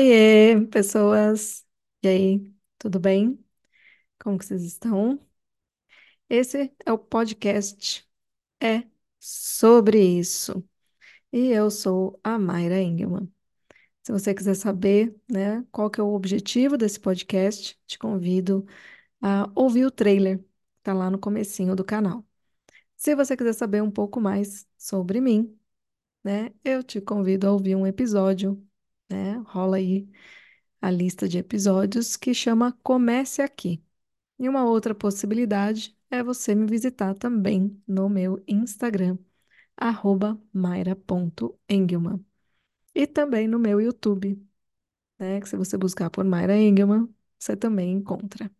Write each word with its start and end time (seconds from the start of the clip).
Oiê, 0.00 0.66
pessoas! 0.68 1.66
E 2.02 2.08
aí, 2.08 2.54
tudo 2.78 2.98
bem? 2.98 3.38
Como 4.18 4.38
que 4.38 4.46
vocês 4.46 4.64
estão? 4.64 5.20
Esse 6.28 6.72
é 6.86 6.92
o 6.92 6.98
podcast 6.98 8.08
É 8.60 8.84
sobre 9.20 10.02
isso. 10.02 10.64
E 11.32 11.48
eu 11.52 11.70
sou 11.70 12.20
a 12.24 12.38
Mayra 12.38 12.80
Engelmann. 12.82 13.28
Se 14.02 14.12
você 14.12 14.34
quiser 14.34 14.54
saber, 14.56 15.16
né, 15.30 15.64
qual 15.72 15.90
que 15.90 16.00
é 16.00 16.04
o 16.04 16.14
objetivo 16.14 16.78
desse 16.78 17.00
podcast, 17.00 17.78
te 17.86 17.98
convido 17.98 18.66
a 19.22 19.50
ouvir 19.56 19.86
o 19.86 19.90
trailer, 19.92 20.44
tá 20.82 20.94
lá 20.94 21.10
no 21.10 21.18
comecinho 21.18 21.76
do 21.76 21.84
canal. 21.84 22.26
Se 22.96 23.14
você 23.16 23.36
quiser 23.36 23.54
saber 23.54 23.82
um 23.82 23.90
pouco 23.90 24.20
mais 24.20 24.68
sobre 24.78 25.20
mim, 25.20 25.58
né, 26.24 26.52
eu 26.64 26.82
te 26.84 27.00
convido 27.00 27.48
a 27.48 27.52
ouvir 27.52 27.76
um 27.76 27.86
episódio, 27.86 28.62
né? 29.10 29.36
Rola 29.46 29.76
aí 29.78 30.08
a 30.80 30.90
lista 30.90 31.28
de 31.28 31.38
episódios 31.38 32.16
que 32.16 32.34
chama 32.34 32.72
Comece 32.82 33.42
Aqui. 33.42 33.82
E 34.38 34.48
uma 34.48 34.64
outra 34.64 34.94
possibilidade 34.94 35.96
é 36.10 36.22
você 36.22 36.54
me 36.54 36.66
visitar 36.66 37.14
também 37.14 37.82
no 37.86 38.08
meu 38.10 38.42
Instagram, 38.48 39.18
maira.engelman. 40.52 42.24
E 42.94 43.06
também 43.06 43.48
no 43.48 43.58
meu 43.58 43.80
YouTube, 43.80 44.40
né? 45.18 45.40
Que 45.40 45.48
se 45.48 45.56
você 45.56 45.76
buscar 45.78 46.10
por 46.10 46.24
Mayra 46.24 46.56
Engelman, 46.58 47.08
você 47.38 47.56
também 47.56 47.92
encontra. 47.92 48.50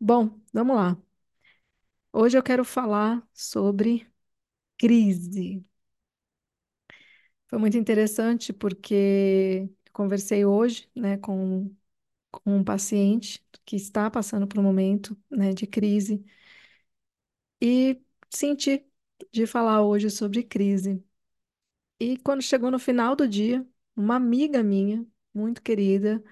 Bom, 0.00 0.40
vamos 0.52 0.76
lá. 0.76 0.96
Hoje 2.12 2.36
eu 2.38 2.42
quero 2.42 2.64
falar 2.64 3.26
sobre 3.32 4.08
crise. 4.78 5.64
Foi 7.48 7.58
muito 7.58 7.76
interessante 7.76 8.52
porque 8.52 9.68
conversei 9.92 10.44
hoje, 10.44 10.88
né, 10.94 11.16
com 11.18 11.74
com 12.32 12.56
um 12.58 12.64
paciente 12.64 13.44
que 13.64 13.76
está 13.76 14.10
passando 14.10 14.46
por 14.46 14.58
um 14.60 14.62
momento, 14.62 15.16
né, 15.30 15.52
de 15.54 15.66
crise 15.66 16.24
e 17.60 18.00
senti 18.30 18.84
de 19.32 19.46
falar 19.46 19.82
hoje 19.82 20.10
sobre 20.10 20.42
crise. 20.42 21.02
E 22.00 22.18
quando 22.18 22.42
chegou 22.42 22.70
no 22.70 22.78
final 22.78 23.16
do 23.16 23.28
dia, 23.28 23.66
uma 23.96 24.16
amiga 24.16 24.62
minha, 24.62 25.06
muito 25.34 25.62
querida, 25.62 26.22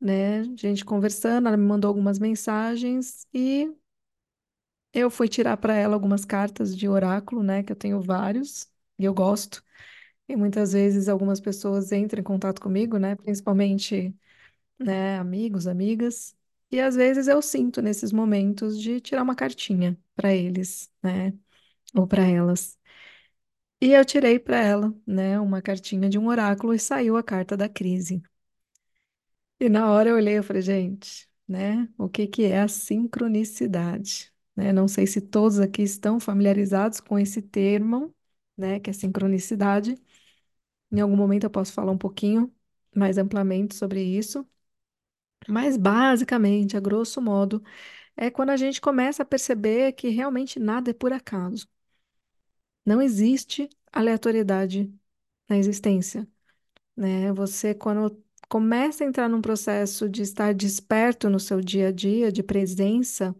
né, 0.00 0.44
gente 0.56 0.84
conversando, 0.84 1.48
ela 1.48 1.56
me 1.56 1.64
mandou 1.66 1.88
algumas 1.88 2.18
mensagens 2.18 3.26
e 3.34 3.72
eu 4.92 5.10
fui 5.10 5.28
tirar 5.28 5.56
para 5.56 5.74
ela 5.74 5.94
algumas 5.94 6.24
cartas 6.24 6.76
de 6.76 6.88
oráculo, 6.88 7.42
né, 7.42 7.62
que 7.62 7.72
eu 7.72 7.76
tenho 7.76 8.00
vários 8.00 8.68
e 8.98 9.04
eu 9.04 9.14
gosto. 9.14 9.62
E 10.30 10.36
muitas 10.36 10.72
vezes 10.72 11.08
algumas 11.08 11.40
pessoas 11.40 11.90
entram 11.92 12.20
em 12.20 12.24
contato 12.24 12.60
comigo, 12.60 12.98
né, 12.98 13.16
principalmente 13.16 14.14
né, 14.78 15.18
amigos, 15.18 15.66
amigas, 15.66 16.36
e 16.70 16.80
às 16.80 16.96
vezes 16.96 17.28
eu 17.28 17.42
sinto 17.42 17.82
nesses 17.82 18.12
momentos 18.12 18.80
de 18.80 19.00
tirar 19.00 19.22
uma 19.24 19.36
cartinha 19.36 19.98
para 20.16 20.34
eles, 20.34 20.90
né, 21.02 21.34
ou 21.94 22.06
para 22.06 22.24
elas. 22.24 22.78
E 23.80 23.92
eu 23.92 24.04
tirei 24.06 24.38
para 24.38 24.56
ela, 24.58 24.94
né, 25.06 25.38
uma 25.38 25.60
cartinha 25.62 26.08
de 26.08 26.18
um 26.18 26.28
oráculo 26.28 26.72
e 26.74 26.78
saiu 26.78 27.16
a 27.18 27.22
carta 27.22 27.56
da 27.58 27.68
crise. 27.68 28.22
E 29.58 29.68
na 29.68 29.90
hora 29.90 30.08
eu 30.10 30.16
olhei 30.16 30.38
e 30.38 30.42
falei, 30.42 30.62
gente, 30.62 31.28
né, 31.46 31.88
o 31.98 32.08
que 32.08 32.26
que 32.26 32.44
é 32.44 32.60
a 32.62 32.68
sincronicidade? 32.68 34.32
Né? 34.56 34.72
Não 34.72 34.88
sei 34.88 35.06
se 35.06 35.20
todos 35.20 35.58
aqui 35.60 35.82
estão 35.82 36.18
familiarizados 36.18 37.00
com 37.00 37.18
esse 37.18 37.42
termo, 37.42 38.14
né, 38.56 38.80
que 38.80 38.90
é 38.90 38.92
sincronicidade. 38.92 39.96
Em 40.92 41.00
algum 41.00 41.16
momento 41.16 41.44
eu 41.44 41.50
posso 41.50 41.72
falar 41.72 41.92
um 41.92 41.98
pouquinho 41.98 42.52
mais 42.94 43.18
amplamente 43.18 43.74
sobre 43.76 44.02
isso. 44.02 44.46
Mas 45.48 45.76
basicamente, 45.76 46.76
a 46.76 46.80
grosso 46.80 47.20
modo, 47.20 47.62
é 48.16 48.30
quando 48.30 48.50
a 48.50 48.58
gente 48.58 48.80
começa 48.80 49.22
a 49.24 49.26
perceber 49.26 49.92
que 49.94 50.08
realmente 50.10 50.58
nada 50.60 50.90
é 50.90 50.94
por 50.94 51.12
acaso. 51.12 51.68
Não 52.84 53.00
existe 53.02 53.68
aleatoriedade 53.92 54.92
na 55.48 55.58
existência, 55.58 56.28
né? 56.96 57.32
Você, 57.34 57.74
quando 57.74 58.22
começa 58.48 59.04
a 59.04 59.08
entrar 59.08 59.28
num 59.28 59.42
processo 59.42 60.08
de 60.08 60.22
estar 60.22 60.54
desperto 60.54 61.30
no 61.30 61.40
seu 61.40 61.60
dia 61.62 61.88
a 61.88 61.92
dia, 61.92 62.32
de 62.32 62.42
presença, 62.44 63.36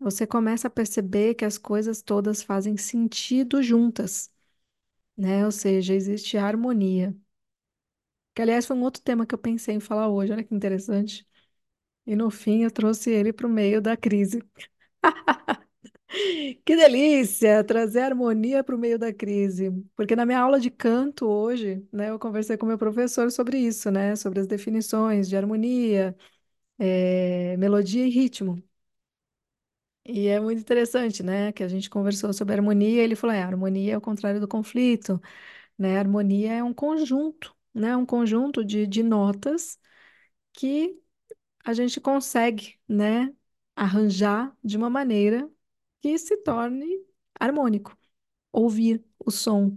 você 0.00 0.26
começa 0.26 0.68
a 0.68 0.70
perceber 0.70 1.34
que 1.36 1.44
as 1.46 1.58
coisas 1.58 2.02
todas 2.02 2.42
fazem 2.42 2.76
sentido 2.78 3.62
juntas, 3.62 4.30
né? 5.16 5.44
Ou 5.44 5.52
seja, 5.52 5.94
existe 5.94 6.36
harmonia. 6.38 7.14
Que, 8.34 8.42
aliás, 8.42 8.66
foi 8.66 8.76
um 8.76 8.82
outro 8.82 9.00
tema 9.02 9.26
que 9.26 9.34
eu 9.34 9.38
pensei 9.38 9.74
em 9.76 9.80
falar 9.80 10.08
hoje, 10.08 10.32
olha 10.32 10.42
que 10.44 10.54
interessante. 10.54 11.26
E 12.06 12.16
no 12.16 12.30
fim 12.30 12.64
eu 12.64 12.70
trouxe 12.72 13.10
ele 13.10 13.32
para 13.32 13.46
o 13.46 13.50
meio 13.50 13.82
da 13.82 13.96
crise. 13.96 14.42
Que 16.64 16.76
delícia 16.76 17.62
trazer 17.64 18.00
harmonia 18.00 18.62
para 18.64 18.74
o 18.74 18.78
meio 18.78 18.98
da 18.98 19.12
crise. 19.12 19.70
Porque 19.96 20.16
na 20.16 20.26
minha 20.26 20.40
aula 20.40 20.60
de 20.60 20.70
canto 20.70 21.26
hoje, 21.26 21.86
né, 21.92 22.10
eu 22.10 22.18
conversei 22.18 22.56
com 22.56 22.66
meu 22.66 22.78
professor 22.78 23.30
sobre 23.30 23.58
isso, 23.58 23.90
né, 23.90 24.16
sobre 24.16 24.40
as 24.40 24.46
definições 24.46 25.28
de 25.28 25.36
harmonia, 25.36 26.16
eh, 26.78 27.56
melodia 27.58 28.06
e 28.06 28.10
ritmo. 28.10 28.62
E 30.06 30.26
é 30.28 30.38
muito 30.40 30.60
interessante, 30.60 31.22
né, 31.22 31.50
que 31.52 31.62
a 31.62 31.68
gente 31.68 31.88
conversou 31.88 32.32
sobre 32.32 32.54
harmonia, 32.54 33.02
ele 33.02 33.16
falou, 33.16 33.34
é, 33.34 33.42
harmonia 33.42 33.94
é 33.94 33.96
o 33.96 34.00
contrário 34.02 34.38
do 34.40 34.46
conflito, 34.46 35.18
né, 35.78 35.98
harmonia 35.98 36.52
é 36.54 36.64
um 36.64 36.74
conjunto, 36.74 37.56
né, 37.74 37.96
um 37.96 38.06
conjunto 38.06 38.64
de, 38.64 38.86
de 38.86 39.02
notas 39.02 39.78
que 40.54 40.98
a 41.64 41.74
gente 41.74 42.00
consegue, 42.00 42.78
né, 42.88 43.34
arranjar 43.76 44.56
de 44.64 44.76
uma 44.78 44.90
maneira 44.90 45.50
que 46.02 46.18
se 46.18 46.36
torne 46.38 46.86
harmônico. 47.40 47.96
Ouvir 48.52 49.04
o 49.18 49.30
som 49.30 49.76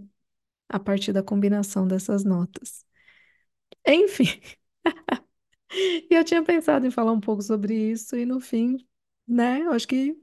a 0.69 0.79
partir 0.79 1.13
da 1.13 1.23
combinação 1.23 1.87
dessas 1.87 2.23
notas. 2.25 2.85
Enfim, 3.87 4.41
e 6.09 6.15
eu 6.15 6.23
tinha 6.23 6.43
pensado 6.43 6.85
em 6.85 6.91
falar 6.91 7.11
um 7.11 7.19
pouco 7.19 7.41
sobre 7.41 7.73
isso 7.91 8.15
e 8.15 8.25
no 8.25 8.39
fim, 8.39 8.86
né, 9.27 9.61
eu 9.63 9.71
acho 9.71 9.87
que 9.87 10.15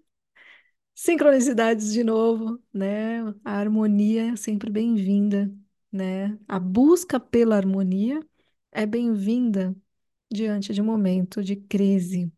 sincronicidades 0.94 1.92
de 1.92 2.04
novo, 2.04 2.62
né, 2.72 3.22
a 3.44 3.52
harmonia 3.58 4.32
é 4.32 4.36
sempre 4.36 4.70
bem-vinda, 4.70 5.52
né, 5.92 6.38
a 6.48 6.58
busca 6.60 7.18
pela 7.20 7.56
harmonia 7.56 8.20
é 8.72 8.86
bem-vinda 8.86 9.74
diante 10.32 10.74
de 10.74 10.82
um 10.82 10.84
momento 10.86 11.42
de 11.44 11.56
crise. 11.56 12.32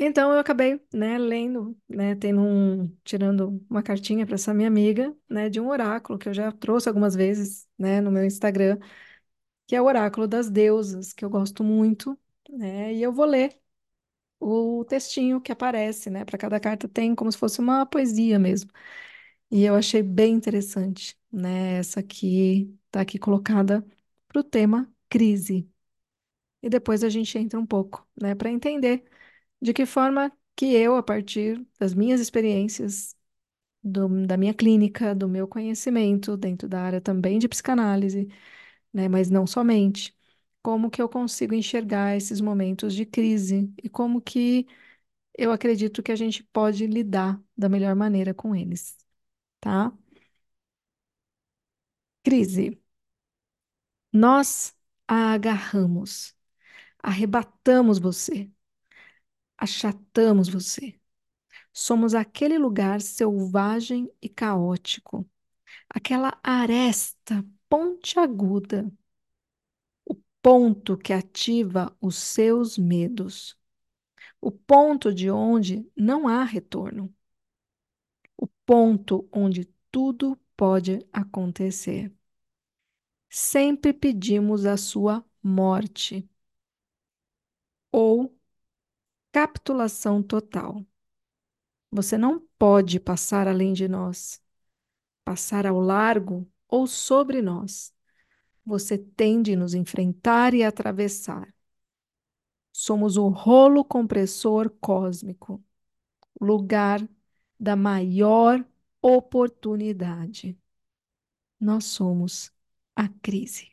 Então 0.00 0.32
eu 0.32 0.38
acabei, 0.38 0.80
né, 0.92 1.18
lendo, 1.18 1.76
né, 1.88 2.14
tendo 2.14 2.40
um, 2.40 2.86
tirando 3.04 3.64
uma 3.68 3.82
cartinha 3.82 4.24
para 4.24 4.36
essa 4.36 4.54
minha 4.54 4.68
amiga, 4.68 5.14
né, 5.28 5.48
de 5.50 5.58
um 5.60 5.68
oráculo 5.68 6.16
que 6.18 6.28
eu 6.28 6.34
já 6.34 6.52
trouxe 6.52 6.88
algumas 6.88 7.14
vezes, 7.16 7.66
né, 7.76 8.00
no 8.00 8.10
meu 8.10 8.24
Instagram, 8.24 8.78
que 9.66 9.76
é 9.76 9.82
o 9.82 9.86
oráculo 9.86 10.28
das 10.28 10.50
deusas, 10.50 11.12
que 11.12 11.24
eu 11.24 11.30
gosto 11.30 11.64
muito, 11.64 12.18
né, 12.50 12.94
e 12.94 13.02
eu 13.02 13.12
vou 13.12 13.26
ler 13.26 13.58
o 14.40 14.84
textinho 14.86 15.40
que 15.40 15.52
aparece, 15.52 16.10
né, 16.10 16.24
para 16.24 16.38
cada 16.38 16.60
carta 16.60 16.88
tem 16.88 17.14
como 17.14 17.30
se 17.32 17.38
fosse 17.38 17.60
uma 17.60 17.86
poesia 17.86 18.38
mesmo. 18.38 18.70
E 19.50 19.64
eu 19.64 19.74
achei 19.76 20.02
bem 20.02 20.34
interessante, 20.34 21.18
né, 21.32 21.78
essa 21.78 22.00
aqui 22.00 22.74
tá 22.90 23.00
aqui 23.02 23.18
colocada 23.18 23.86
para 24.28 24.40
o 24.40 24.44
tema 24.44 24.92
crise. 25.08 25.68
E 26.62 26.68
depois 26.68 27.04
a 27.04 27.08
gente 27.08 27.38
entra 27.38 27.58
um 27.58 27.66
pouco, 27.66 28.06
né, 28.20 28.34
para 28.34 28.50
entender 28.50 29.04
de 29.62 29.72
que 29.74 29.86
forma 29.86 30.32
que 30.56 30.66
eu, 30.74 30.96
a 30.96 31.02
partir 31.02 31.66
das 31.78 31.94
minhas 31.94 32.20
experiências, 32.20 33.16
do- 33.84 34.26
da 34.26 34.36
minha 34.38 34.54
clínica, 34.54 35.14
do 35.14 35.28
meu 35.28 35.48
conhecimento 35.48 36.36
dentro 36.36 36.68
da 36.68 36.82
área 36.82 37.00
também 37.02 37.38
de 37.40 37.48
psicanálise, 37.48 38.28
né, 38.94 39.08
mas 39.08 39.30
não 39.30 39.46
somente, 39.46 40.16
como 40.68 40.90
que 40.90 41.00
eu 41.00 41.08
consigo 41.08 41.54
enxergar 41.54 42.14
esses 42.16 42.40
momentos 42.42 42.94
de 42.94 43.06
crise 43.06 43.72
e 43.82 43.88
como 43.88 44.20
que 44.20 44.66
eu 45.38 45.52
acredito 45.52 46.02
que 46.02 46.12
a 46.12 46.16
gente 46.16 46.44
pode 46.44 46.86
lidar 46.86 47.42
da 47.56 47.68
melhor 47.68 47.96
maneira 47.96 48.34
com 48.34 48.54
eles, 48.56 48.96
tá? 49.60 49.92
Crise. 52.22 52.78
Nós 54.12 54.74
a 55.06 55.32
agarramos, 55.34 56.34
arrebatamos 57.02 57.98
você, 58.00 58.50
achatamos 59.56 60.48
você. 60.48 60.98
Somos 61.72 62.14
aquele 62.14 62.58
lugar 62.58 63.00
selvagem 63.02 64.10
e 64.22 64.28
caótico, 64.28 65.28
aquela 65.90 66.38
aresta 66.44 67.44
pontiaguda, 67.68 68.90
ponto 70.42 70.96
que 70.96 71.12
ativa 71.12 71.96
os 72.00 72.16
seus 72.16 72.78
medos, 72.78 73.56
o 74.40 74.50
ponto 74.52 75.14
de 75.14 75.30
onde 75.30 75.90
não 75.96 76.28
há 76.28 76.44
retorno, 76.44 77.14
o 78.36 78.46
ponto 78.66 79.28
onde 79.32 79.64
tudo 79.92 80.36
pode 80.56 81.06
acontecer. 81.12 82.12
sempre 83.30 83.92
pedimos 83.94 84.66
a 84.66 84.76
sua 84.76 85.24
morte 85.42 86.28
ou 87.92 88.34
capitulação 89.32 90.22
total. 90.22 90.84
Você 91.90 92.16
não 92.18 92.40
pode 92.58 92.98
passar 93.00 93.46
além 93.48 93.72
de 93.72 93.88
nós, 93.88 94.42
passar 95.24 95.66
ao 95.66 95.80
largo 95.80 96.50
ou 96.68 96.86
sobre 96.86 97.42
nós. 97.42 97.94
Você 98.68 98.96
tem 98.98 99.42
de 99.42 99.56
nos 99.56 99.74
enfrentar 99.74 100.54
e 100.54 100.62
atravessar. 100.62 101.52
Somos 102.72 103.16
o 103.18 103.28
rolo 103.28 103.84
compressor 103.84 104.70
cósmico, 104.80 105.62
lugar 106.40 107.08
da 107.60 107.76
maior 107.76 108.64
oportunidade. 109.02 110.58
Nós 111.60 111.84
somos 111.84 112.52
a 112.96 113.08
crise. 113.08 113.70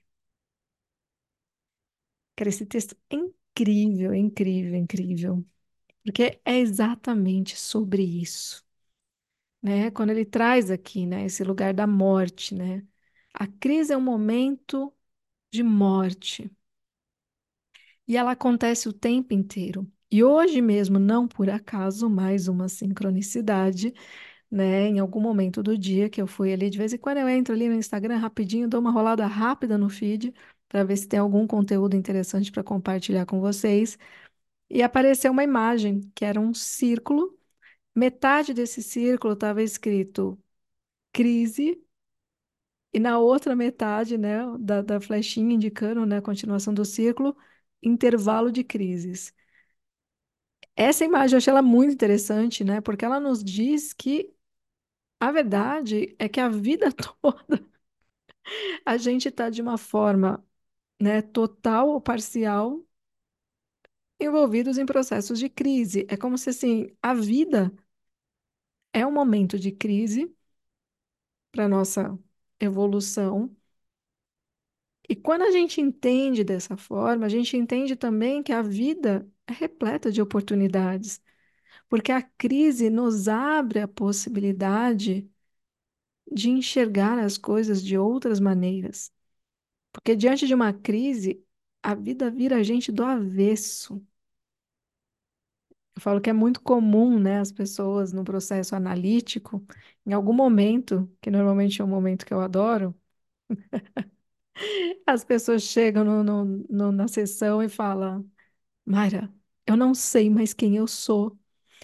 Cara, 2.36 2.50
esse 2.50 2.66
texto 2.66 2.96
é 3.10 3.16
incrível, 3.16 4.14
incrível, 4.14 4.76
incrível, 4.76 5.46
porque 6.04 6.42
é 6.46 6.60
exatamente 6.60 7.58
sobre 7.60 8.04
isso, 8.04 8.66
né? 9.62 9.92
Quando 9.92 10.12
ele 10.12 10.26
traz 10.26 10.72
aqui, 10.72 11.06
né, 11.08 11.26
esse 11.26 11.44
lugar 11.44 11.74
da 11.74 11.88
morte, 11.88 12.56
né? 12.56 12.86
A 13.36 13.46
crise 13.48 13.94
é 13.94 13.98
um 13.98 14.02
momento 14.02 14.92
de 15.54 15.64
morte. 15.64 16.52
E 18.08 18.18
ela 18.18 18.32
acontece 18.32 18.88
o 18.90 18.94
tempo 18.94 19.34
inteiro. 19.34 19.90
E 20.12 20.24
hoje 20.24 20.62
mesmo, 20.62 21.00
não 21.00 21.28
por 21.28 21.50
acaso, 21.50 22.10
mais 22.10 22.48
uma 22.48 22.70
sincronicidade, 22.70 23.94
né? 24.52 24.88
Em 24.88 25.00
algum 25.00 25.20
momento 25.22 25.64
do 25.64 25.78
dia 25.78 26.10
que 26.10 26.22
eu 26.22 26.28
fui 26.28 26.54
ali, 26.54 26.70
de 26.70 26.78
vez 26.78 26.94
em 26.94 26.98
quando 26.98 27.18
eu 27.20 27.30
entro 27.30 27.54
ali 27.54 27.68
no 27.70 27.76
Instagram 27.76 28.18
rapidinho, 28.18 28.70
dou 28.70 28.80
uma 28.82 28.92
rolada 28.92 29.26
rápida 29.28 29.78
no 29.78 29.90
feed 29.90 30.34
para 30.68 30.84
ver 30.84 30.98
se 30.98 31.08
tem 31.08 31.20
algum 31.20 31.48
conteúdo 31.48 31.96
interessante 31.96 32.52
para 32.52 32.64
compartilhar 32.64 33.26
com 33.26 33.40
vocês. 33.42 33.98
E 34.70 34.84
apareceu 34.84 35.32
uma 35.32 35.44
imagem 35.44 36.02
que 36.16 36.26
era 36.26 36.40
um 36.40 36.54
círculo. 36.54 37.38
Metade 37.96 38.54
desse 38.54 38.84
círculo 38.84 39.34
estava 39.36 39.64
escrito 39.64 40.40
crise, 41.14 41.82
e 42.96 43.00
na 43.02 43.20
outra 43.20 43.56
metade, 43.56 44.18
né, 44.18 44.40
da, 44.60 44.82
da 44.84 45.02
flechinha 45.02 45.56
indicando, 45.56 46.06
né, 46.06 46.18
a 46.20 46.24
continuação 46.24 46.74
do 46.74 46.86
círculo, 46.86 47.38
intervalo 47.84 48.52
de 48.52 48.64
crises. 48.64 49.34
Essa 50.76 51.06
imagem 51.06 51.36
eu 51.36 51.38
achei 51.38 51.52
ela 51.52 51.62
muito 51.62 51.94
interessante, 51.94 52.64
né? 52.64 52.82
Porque 52.82 53.06
ela 53.06 53.20
nos 53.20 53.44
diz 53.44 53.94
que 53.94 54.34
a 55.20 55.32
verdade 55.32 56.16
é 56.20 56.30
que 56.30 56.40
a 56.40 56.50
vida 56.50 56.92
toda 57.22 57.66
a 58.86 58.98
gente 58.98 59.28
está 59.30 59.50
de 59.50 59.62
uma 59.62 59.78
forma, 59.78 60.44
né, 61.02 61.22
total 61.22 61.90
ou 61.90 62.02
parcial 62.02 62.86
envolvidos 64.20 64.78
em 64.78 64.86
processos 64.86 65.40
de 65.40 65.50
crise. 65.50 66.06
É 66.10 66.18
como 66.18 66.38
se 66.38 66.50
assim, 66.50 66.88
a 67.02 67.14
vida 67.14 67.72
é 68.94 69.06
um 69.06 69.12
momento 69.12 69.60
de 69.60 69.72
crise 69.72 70.34
para 71.52 71.68
nossa 71.68 72.18
evolução. 72.60 73.56
E 75.08 75.16
quando 75.16 75.44
a 75.44 75.52
gente 75.52 75.80
entende 75.82 76.44
dessa 76.44 76.76
forma, 76.78 77.26
a 77.26 77.30
gente 77.30 77.56
entende 77.58 77.96
também 77.96 78.42
que 78.42 78.52
a 78.52 78.62
vida 78.62 79.28
é 79.48 79.54
repleta 79.54 80.12
de 80.12 80.22
oportunidades, 80.22 81.22
porque 81.90 82.12
a 82.12 82.22
crise 82.22 82.90
nos 82.90 83.28
abre 83.28 83.80
a 83.80 83.88
possibilidade 83.88 85.30
de 86.32 86.50
enxergar 86.50 87.20
as 87.20 87.38
coisas 87.38 87.84
de 87.84 87.98
outras 87.98 88.40
maneiras. 88.40 89.12
Porque 89.92 90.16
diante 90.16 90.48
de 90.48 90.56
uma 90.56 90.74
crise, 90.74 91.44
a 91.84 91.96
vida 91.96 92.32
vira 92.32 92.58
a 92.58 92.64
gente 92.64 92.92
do 92.92 93.04
avesso. 93.04 94.06
Eu 95.96 96.02
falo 96.02 96.22
que 96.22 96.30
é 96.30 96.34
muito 96.34 96.62
comum, 96.62 97.20
né, 97.20 97.40
as 97.40 97.52
pessoas 97.52 98.12
no 98.14 98.24
processo 98.24 98.76
analítico, 98.76 99.66
em 100.06 100.14
algum 100.14 100.34
momento, 100.34 101.10
que 101.22 101.32
normalmente 101.32 101.82
é 101.82 101.86
um 101.86 101.88
momento 101.88 102.26
que 102.26 102.34
eu 102.34 102.42
adoro, 102.42 102.94
as 105.06 105.24
pessoas 105.24 105.64
chegam 105.64 106.04
no, 106.04 106.24
no, 106.24 106.46
no- 106.70 106.92
na 106.92 107.08
sessão 107.08 107.62
e 107.64 107.70
falam: 107.70 108.30
Mayra, 108.86 109.34
eu 109.68 109.78
não 109.78 109.96
sei 109.96 110.30
mais 110.32 110.54
quem 110.54 110.78
eu 110.78 110.88
sou. 110.88 111.38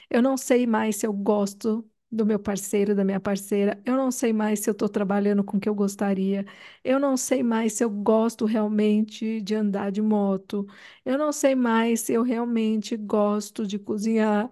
Eu 0.10 0.22
não 0.24 0.38
sei 0.38 0.68
mais 0.68 0.98
se 0.98 1.08
eu 1.08 1.14
gosto 1.14 1.90
do 2.12 2.26
meu 2.26 2.40
parceiro, 2.40 2.94
da 2.96 3.04
minha 3.06 3.20
parceira. 3.20 3.82
Eu 3.86 3.96
não 3.96 4.12
sei 4.12 4.34
mais 4.34 4.60
se 4.60 4.70
eu 4.70 4.74
estou 4.74 4.90
trabalhando 4.90 5.44
com 5.44 5.58
o 5.58 5.60
que 5.60 5.70
eu 5.70 5.76
gostaria. 5.76 6.46
Eu 6.84 7.00
não 7.00 7.16
sei 7.18 7.42
mais 7.44 7.74
se 7.74 7.84
eu 7.84 7.90
gosto 7.90 8.46
realmente 8.46 9.42
de 9.42 9.56
andar 9.56 9.92
de 9.92 10.02
moto. 10.02 10.68
Eu 11.06 11.18
não 11.18 11.32
sei 11.32 11.56
mais 11.56 12.02
se 12.02 12.14
eu 12.14 12.24
realmente 12.24 12.98
gosto 12.98 13.66
de 13.66 13.80
cozinhar. 13.80 14.50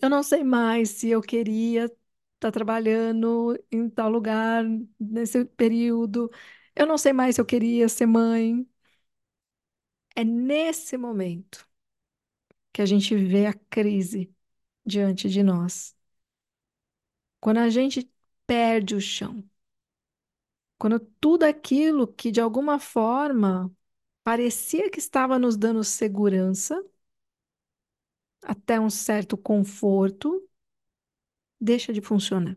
Eu 0.00 0.08
não 0.10 0.22
sei 0.22 0.42
mais 0.44 0.90
se 0.90 1.08
eu 1.10 1.20
queria 1.20 1.84
estar 2.34 2.50
trabalhando 2.52 3.56
em 3.70 3.88
tal 3.88 4.08
lugar 4.10 4.64
nesse 4.98 5.44
período. 5.44 6.30
Eu 6.74 6.86
não 6.86 6.96
sei 6.98 7.12
mais 7.12 7.34
se 7.36 7.40
eu 7.40 7.44
queria 7.46 7.88
ser 7.88 8.06
mãe. 8.06 8.66
É 10.16 10.24
nesse 10.24 10.96
momento 10.96 11.68
que 12.72 12.82
a 12.82 12.86
gente 12.86 13.14
vê 13.16 13.46
a 13.46 13.52
crise 13.54 14.34
diante 14.86 15.28
de 15.30 15.42
nós. 15.42 15.96
Quando 17.42 17.58
a 17.58 17.68
gente 17.70 18.10
perde 18.46 18.94
o 18.94 19.00
chão, 19.02 19.44
quando 20.78 20.98
tudo 21.20 21.44
aquilo 21.44 22.06
que 22.12 22.30
de 22.30 22.40
alguma 22.40 22.78
forma 22.78 23.74
parecia 24.24 24.90
que 24.90 24.98
estava 24.98 25.38
nos 25.38 25.56
dando 25.56 25.84
segurança, 25.84 26.82
até 28.42 28.78
um 28.80 28.88
certo 28.90 29.36
conforto, 29.36 30.48
deixa 31.60 31.92
de 31.94 32.00
funcionar. 32.02 32.56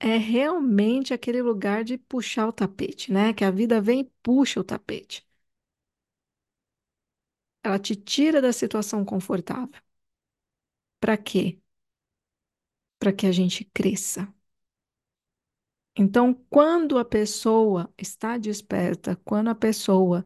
É 0.00 0.16
realmente 0.16 1.12
aquele 1.14 1.42
lugar 1.42 1.84
de 1.84 1.98
puxar 1.98 2.46
o 2.48 2.52
tapete, 2.52 3.12
né? 3.12 3.32
Que 3.34 3.44
a 3.44 3.50
vida 3.50 3.78
vem 3.80 4.00
e 4.00 4.10
puxa 4.22 4.58
o 4.60 4.64
tapete. 4.64 5.26
Ela 7.62 7.78
te 7.78 7.94
tira 7.96 8.40
da 8.40 8.50
situação 8.52 9.04
confortável. 9.04 9.78
Para 11.00 11.16
quê? 11.16 11.58
Para 12.98 13.12
que 13.12 13.26
a 13.26 13.32
gente 13.32 13.64
cresça. 13.72 14.28
Então, 15.98 16.34
quando 16.50 16.98
a 16.98 17.04
pessoa 17.04 17.92
está 17.98 18.36
desperta, 18.38 19.16
quando 19.24 19.48
a 19.48 19.54
pessoa 19.54 20.24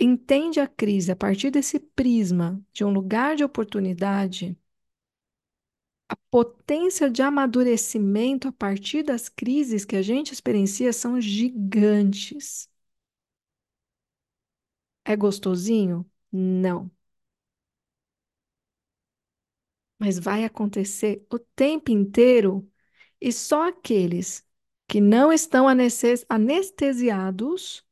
entende 0.00 0.60
a 0.60 0.68
crise 0.68 1.12
a 1.12 1.16
partir 1.16 1.50
desse 1.50 1.78
prisma 1.80 2.62
de 2.72 2.84
um 2.84 2.90
lugar 2.92 3.36
de 3.36 3.44
oportunidade, 3.44 4.56
a 6.08 6.14
potência 6.30 7.10
de 7.10 7.22
amadurecimento 7.22 8.46
a 8.48 8.52
partir 8.52 9.02
das 9.02 9.28
crises 9.28 9.84
que 9.84 9.96
a 9.96 10.02
gente 10.02 10.32
experiencia 10.32 10.92
são 10.92 11.20
gigantes. 11.20 12.68
É 15.04 15.14
gostosinho? 15.16 16.04
Não. 16.32 16.90
Mas 20.02 20.18
vai 20.18 20.44
acontecer 20.44 21.26
o 21.32 21.38
tempo 21.38 21.90
inteiro 21.92 22.68
e 23.20 23.32
só 23.32 23.68
aqueles 23.68 24.46
que 24.88 25.00
não 25.02 25.32
estão 25.32 25.68
anestes- 25.68 26.26
anestesiados 26.28 27.86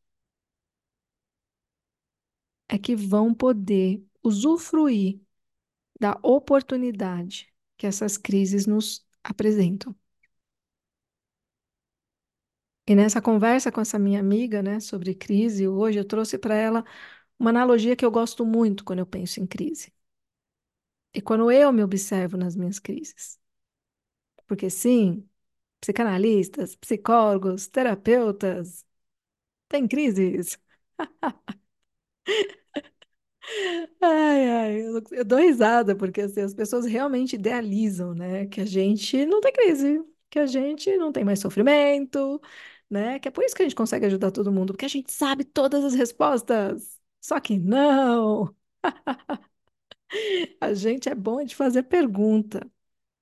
é 2.69 2.79
que 2.79 2.95
vão 2.97 3.35
poder 3.35 4.03
usufruir 4.23 5.21
da 6.01 6.19
oportunidade 6.25 7.53
que 7.79 7.87
essas 7.89 8.17
crises 8.19 8.67
nos 8.67 9.07
apresentam. 9.25 9.97
E 12.87 12.95
nessa 12.95 13.23
conversa 13.23 13.71
com 13.73 13.81
essa 13.81 13.99
minha 13.99 14.21
amiga, 14.21 14.63
né, 14.63 14.81
sobre 14.81 15.15
crise, 15.15 15.69
hoje 15.69 15.99
eu 15.99 16.05
trouxe 16.05 16.37
para 16.39 16.55
ela 16.55 16.85
uma 17.39 17.51
analogia 17.51 17.97
que 17.97 18.05
eu 18.05 18.11
gosto 18.13 18.47
muito 18.47 18.85
quando 18.85 19.01
eu 19.01 19.07
penso 19.07 19.41
em 19.41 19.47
crise. 19.47 19.93
E 21.15 21.21
quando 21.23 21.51
eu 21.53 21.73
me 21.73 21.83
observo 21.85 22.37
nas 22.37 22.57
minhas 22.57 22.79
crises. 22.81 23.39
Porque 24.47 24.69
sim, 24.71 25.29
psicanalistas, 25.81 26.77
psicólogos, 26.77 27.69
terapeutas 27.69 28.85
têm 29.69 29.87
crises. 29.89 30.59
Ai, 34.01 34.49
ai, 34.51 34.81
eu, 34.83 35.03
eu 35.13 35.25
dou 35.25 35.39
risada, 35.39 35.97
porque 35.97 36.21
assim, 36.23 36.41
as 36.43 36.53
pessoas 36.55 36.85
realmente 36.87 37.35
idealizam, 37.37 38.15
né? 38.15 38.47
Que 38.47 38.61
a 38.61 38.65
gente 38.67 39.25
não 39.27 39.41
tem 39.41 39.53
crise, 39.53 40.05
que 40.29 40.39
a 40.39 40.47
gente 40.47 40.95
não 40.99 41.11
tem 41.13 41.25
mais 41.25 41.41
sofrimento, 41.41 42.41
né? 42.91 43.19
Que 43.19 43.29
é 43.29 43.31
por 43.31 43.45
isso 43.45 43.55
que 43.55 43.63
a 43.63 43.65
gente 43.67 43.75
consegue 43.77 44.07
ajudar 44.07 44.31
todo 44.31 44.53
mundo, 44.53 44.73
porque 44.73 44.85
a 44.85 44.89
gente 44.89 45.11
sabe 45.13 45.45
todas 45.45 45.85
as 45.85 45.95
respostas. 45.95 46.99
Só 47.21 47.39
que 47.41 47.59
não, 47.59 48.55
a 50.61 50.75
gente 50.75 51.09
é 51.09 51.15
bom 51.15 51.45
de 51.45 51.55
fazer 51.55 51.85
pergunta, 51.85 52.71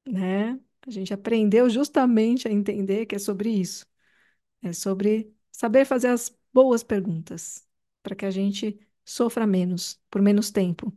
né? 0.06 0.60
A 0.86 0.90
gente 0.90 1.14
aprendeu 1.14 1.70
justamente 1.70 2.48
a 2.48 2.52
entender 2.52 3.06
que 3.06 3.16
é 3.16 3.18
sobre 3.18 3.50
isso. 3.50 3.86
É 4.62 4.72
sobre 4.72 5.34
saber 5.52 5.84
fazer 5.86 6.08
as 6.08 6.36
boas 6.52 6.82
perguntas 6.84 7.66
para 8.02 8.16
que 8.16 8.26
a 8.26 8.30
gente 8.32 8.78
sofra 9.04 9.46
menos, 9.46 10.00
por 10.10 10.22
menos 10.22 10.50
tempo, 10.50 10.96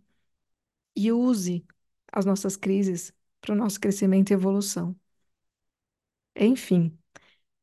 e 0.95 1.11
use 1.11 1.65
as 2.11 2.25
nossas 2.25 2.55
crises 2.57 3.13
para 3.41 3.53
o 3.53 3.55
nosso 3.57 3.79
crescimento 3.79 4.31
e 4.31 4.33
evolução. 4.33 4.95
Enfim, 6.35 6.97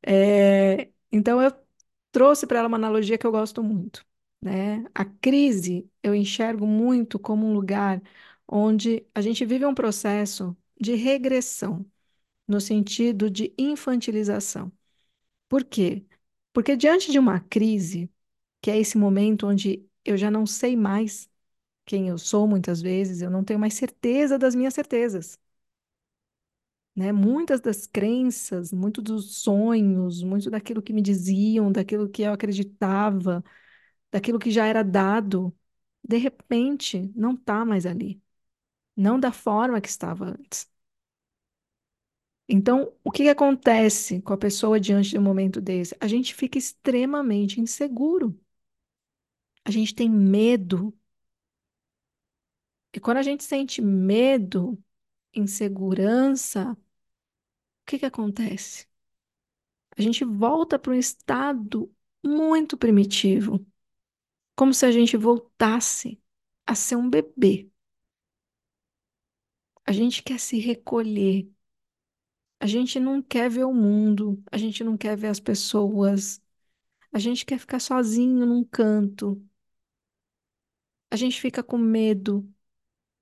é, 0.06 0.90
então 1.12 1.42
eu 1.42 1.52
trouxe 2.12 2.46
para 2.46 2.60
ela 2.60 2.68
uma 2.68 2.78
analogia 2.78 3.18
que 3.18 3.26
eu 3.26 3.32
gosto 3.32 3.62
muito, 3.64 4.06
né? 4.40 4.84
A 4.94 5.04
crise 5.04 5.90
eu 6.02 6.14
enxergo 6.14 6.66
muito 6.66 7.18
como 7.18 7.46
um 7.46 7.52
lugar 7.54 8.02
onde 8.46 9.06
a 9.14 9.20
gente 9.20 9.44
vive 9.44 9.64
um 9.66 9.74
processo 9.74 10.56
de 10.80 10.94
regressão, 10.94 11.84
no 12.48 12.60
sentido 12.60 13.30
de 13.30 13.54
infantilização. 13.58 14.72
Por 15.48 15.64
quê? 15.64 16.04
Porque 16.52 16.76
diante 16.76 17.12
de 17.12 17.18
uma 17.18 17.40
crise, 17.40 18.10
que 18.62 18.70
é 18.70 18.78
esse 18.78 18.98
momento 18.98 19.46
onde 19.48 19.86
eu 20.04 20.16
já 20.18 20.30
não 20.30 20.46
sei 20.46 20.76
mais 20.76 21.30
quem 21.86 22.08
eu 22.08 22.18
sou, 22.18 22.48
muitas 22.48 22.82
vezes, 22.82 23.22
eu 23.22 23.30
não 23.30 23.44
tenho 23.44 23.60
mais 23.60 23.74
certeza 23.74 24.38
das 24.38 24.54
minhas 24.54 24.74
certezas. 24.74 25.38
Né? 26.94 27.12
Muitas 27.12 27.60
das 27.60 27.86
crenças, 27.86 28.72
muito 28.72 29.00
dos 29.00 29.36
sonhos, 29.42 30.22
muito 30.22 30.50
daquilo 30.50 30.82
que 30.82 30.92
me 30.92 31.00
diziam, 31.02 31.70
daquilo 31.70 32.08
que 32.08 32.22
eu 32.22 32.32
acreditava, 32.32 33.42
daquilo 34.10 34.38
que 34.38 34.50
já 34.50 34.66
era 34.66 34.82
dado, 34.82 35.54
de 36.02 36.16
repente 36.18 37.12
não 37.16 37.34
está 37.34 37.64
mais 37.64 37.86
ali. 37.86 38.22
Não 38.96 39.20
da 39.20 39.32
forma 39.32 39.80
que 39.80 39.88
estava 39.88 40.26
antes. 40.26 40.70
Então, 42.48 42.92
o 43.04 43.10
que 43.10 43.28
acontece 43.28 44.20
com 44.22 44.32
a 44.32 44.38
pessoa 44.38 44.80
diante 44.80 45.10
de 45.10 45.18
um 45.18 45.22
momento 45.22 45.60
desse? 45.60 45.94
A 46.00 46.06
gente 46.08 46.34
fica 46.34 46.58
extremamente 46.58 47.60
inseguro. 47.60 48.38
A 49.64 49.70
gente 49.70 49.94
tem 49.94 50.10
medo. 50.10 50.92
E 52.92 53.00
quando 53.00 53.18
a 53.18 53.22
gente 53.22 53.44
sente 53.44 53.80
medo, 53.82 54.78
insegurança, 55.34 56.72
o 56.72 56.76
que 57.86 57.98
que 57.98 58.06
acontece? 58.06 58.86
A 59.96 60.02
gente 60.02 60.24
volta 60.24 60.78
para 60.78 60.92
um 60.92 60.94
estado 60.94 61.92
muito 62.24 62.76
primitivo, 62.76 63.64
como 64.58 64.74
se 64.74 64.84
a 64.86 64.92
gente 64.92 65.16
voltasse 65.16 66.20
a 66.66 66.74
ser 66.76 66.96
um 66.96 67.10
bebê. 67.10 67.70
A 69.84 69.90
gente 69.92 70.22
quer 70.22 70.38
se 70.38 70.58
recolher. 70.60 71.50
A 72.60 72.66
gente 72.66 72.98
não 73.00 73.20
quer 73.22 73.48
ver 73.50 73.64
o 73.64 73.72
mundo, 73.74 74.40
a 74.50 74.56
gente 74.58 74.82
não 74.84 74.96
quer 74.96 75.16
ver 75.16 75.28
as 75.28 75.40
pessoas, 75.40 76.40
a 77.12 77.18
gente 77.18 77.46
quer 77.46 77.58
ficar 77.58 77.80
sozinho 77.80 78.46
num 78.46 78.64
canto. 78.64 79.42
A 81.10 81.16
gente 81.16 81.40
fica 81.40 81.62
com 81.62 81.78
medo. 81.78 82.48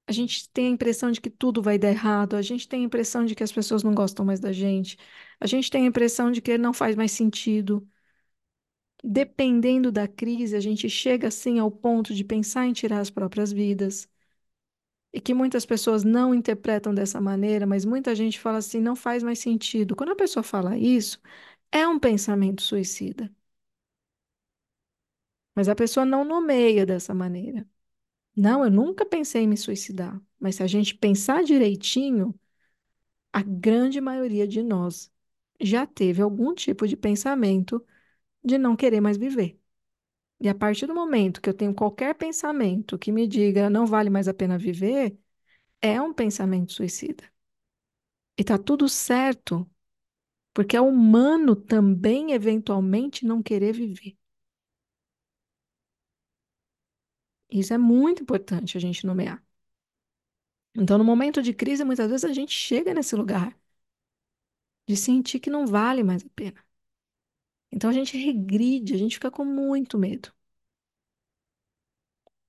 A 0.06 0.12
gente 0.12 0.48
tem 0.50 0.68
a 0.68 0.70
impressão 0.70 1.10
de 1.12 1.20
que 1.20 1.30
tudo 1.30 1.62
vai 1.62 1.78
dar 1.78 1.90
errado. 1.90 2.36
A 2.36 2.42
gente 2.42 2.68
tem 2.68 2.82
a 2.82 2.86
impressão 2.86 3.24
de 3.26 3.34
que 3.36 3.42
as 3.44 3.52
pessoas 3.52 3.82
não 3.84 3.94
gostam 3.94 4.24
mais 4.26 4.40
da 4.40 4.52
gente. 4.52 4.98
A 5.40 5.46
gente 5.46 5.70
tem 5.70 5.84
a 5.84 5.88
impressão 5.88 6.30
de 6.32 6.42
que 6.42 6.58
não 6.58 6.72
faz 6.74 6.96
mais 6.96 7.12
sentido. 7.12 7.88
Dependendo 9.04 9.90
da 9.92 10.06
crise, 10.08 10.54
a 10.56 10.60
gente 10.60 10.88
chega 10.90 11.28
assim 11.28 11.58
ao 11.58 11.70
ponto 11.70 12.14
de 12.14 12.24
pensar 12.24 12.66
em 12.66 12.72
tirar 12.74 13.00
as 13.00 13.08
próprias 13.10 13.52
vidas. 13.52 14.08
E 15.12 15.20
que 15.20 15.32
muitas 15.34 15.64
pessoas 15.66 16.04
não 16.04 16.34
interpretam 16.34 16.94
dessa 16.94 17.20
maneira, 17.20 17.66
mas 17.66 17.84
muita 17.84 18.14
gente 18.14 18.38
fala 18.38 18.58
assim, 18.58 18.80
não 18.80 18.94
faz 18.96 19.22
mais 19.22 19.38
sentido. 19.38 19.96
Quando 19.96 20.12
a 20.12 20.16
pessoa 20.16 20.42
fala 20.42 20.76
isso, 20.78 21.20
é 21.72 21.86
um 21.88 21.98
pensamento 21.98 22.62
suicida. 22.62 23.30
Mas 25.54 25.68
a 25.68 25.74
pessoa 25.74 26.04
não 26.06 26.24
nomeia 26.24 26.84
dessa 26.86 27.14
maneira. 27.14 27.66
Não, 28.36 28.64
eu 28.64 28.70
nunca 28.70 29.06
pensei 29.06 29.42
em 29.44 29.48
me 29.48 29.56
suicidar. 29.56 30.20
Mas 30.40 30.56
se 30.56 30.64
a 30.64 30.66
gente 30.66 30.94
pensar 30.96 31.44
direitinho, 31.44 32.38
a 33.32 33.42
grande 33.42 34.00
maioria 34.00 34.46
de 34.48 34.62
nós 34.62 35.12
já 35.60 35.86
teve 35.86 36.22
algum 36.22 36.54
tipo 36.54 36.86
de 36.88 36.96
pensamento 36.96 37.84
de 38.46 38.58
não 38.58 38.76
querer 38.76 39.00
mais 39.02 39.18
viver. 39.18 39.60
E 40.40 40.48
a 40.48 40.54
partir 40.54 40.86
do 40.86 40.94
momento 40.94 41.40
que 41.42 41.48
eu 41.50 41.54
tenho 41.54 41.74
qualquer 41.74 42.14
pensamento 42.16 42.98
que 42.98 43.12
me 43.12 43.26
diga 43.28 43.70
não 43.70 43.86
vale 43.86 44.10
mais 44.10 44.28
a 44.28 44.34
pena 44.34 44.58
viver, 44.58 45.18
é 45.82 46.00
um 46.02 46.12
pensamento 46.14 46.72
suicida. 46.72 47.24
E 48.38 48.42
tá 48.44 48.56
tudo 48.58 48.88
certo, 48.88 49.68
porque 50.54 50.76
é 50.76 50.82
humano 50.82 51.56
também 51.56 52.32
eventualmente 52.32 53.26
não 53.26 53.42
querer 53.42 53.72
viver. 53.74 54.16
Isso 57.50 57.74
é 57.74 57.78
muito 57.78 58.22
importante 58.22 58.76
a 58.76 58.80
gente 58.80 59.04
nomear. 59.06 59.42
Então, 60.74 60.96
no 60.98 61.04
momento 61.04 61.42
de 61.42 61.52
crise, 61.54 61.84
muitas 61.84 62.08
vezes 62.10 62.24
a 62.24 62.32
gente 62.32 62.52
chega 62.52 62.92
nesse 62.94 63.16
lugar 63.16 63.56
de 64.88 64.96
sentir 64.96 65.38
que 65.40 65.48
não 65.50 65.64
vale 65.66 66.02
mais 66.02 66.24
a 66.24 66.28
pena. 66.34 66.65
Então 67.70 67.90
a 67.90 67.92
gente 67.92 68.16
regride, 68.16 68.94
a 68.94 68.98
gente 68.98 69.14
fica 69.16 69.30
com 69.30 69.44
muito 69.44 69.98
medo. 69.98 70.32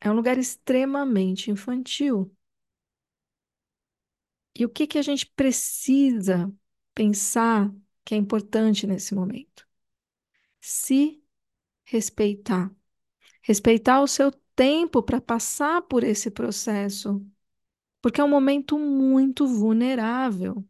É 0.02 0.10
um 0.10 0.14
lugar 0.16 0.38
extremamente 0.40 1.52
infantil. 1.52 2.36
E 4.56 4.66
o 4.66 4.70
que 4.70 4.88
que 4.88 4.98
a 4.98 5.02
gente 5.02 5.26
precisa 5.26 6.52
pensar 6.94 7.72
que 8.04 8.16
é 8.16 8.18
importante 8.18 8.88
nesse 8.88 9.14
momento? 9.14 9.68
Se 10.62 11.24
respeitar. 11.86 12.72
Respeitar 13.44 14.02
o 14.02 14.08
seu 14.08 14.32
tempo 14.56 15.04
para 15.04 15.22
passar 15.22 15.82
por 15.84 16.04
esse 16.04 16.32
processo, 16.32 17.26
porque 18.02 18.22
é 18.22 18.24
um 18.26 18.30
momento 18.30 18.80
muito 18.80 19.48
vulnerável. 19.48 20.66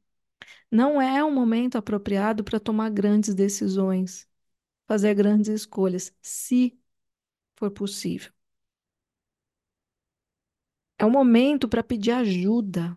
Não 0.71 1.01
é 1.01 1.23
um 1.23 1.33
momento 1.33 1.77
apropriado 1.77 2.43
para 2.43 2.59
tomar 2.59 2.89
grandes 2.91 3.35
decisões, 3.35 4.27
fazer 4.88 5.13
grandes 5.15 5.50
escolhas, 5.50 6.13
se 6.22 6.79
for 7.58 7.72
possível. 7.72 8.32
É 11.00 11.03
um 11.06 11.10
momento 11.10 11.67
para 11.67 11.84
pedir 11.84 12.12
ajuda. 12.12 12.96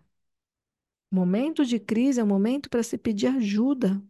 Momento 1.11 1.63
de 1.65 1.79
crise 1.79 2.19
é 2.19 2.23
um 2.23 2.27
momento 2.27 2.69
para 2.69 2.83
se 2.83 2.97
pedir 2.97 3.27
ajuda. 3.27 4.01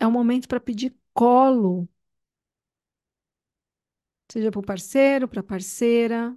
É 0.00 0.06
um 0.06 0.10
momento 0.12 0.46
para 0.48 0.60
pedir 0.60 0.94
colo. 1.12 1.88
Seja 4.30 4.50
para 4.50 4.60
o 4.60 4.62
parceiro, 4.64 5.28
para 5.28 5.40
a 5.40 5.42
parceira, 5.42 6.36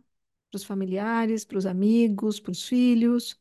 para 0.51 0.57
os 0.57 0.63
familiares, 0.63 1.45
para 1.45 1.57
os 1.57 1.65
amigos, 1.65 2.39
para 2.39 2.51
os 2.51 2.63
filhos. 2.67 3.39